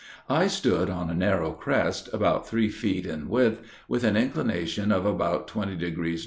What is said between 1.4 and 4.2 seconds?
crest, about three feet in width, with an